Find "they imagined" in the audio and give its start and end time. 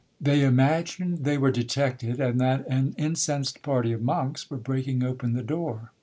0.19-1.25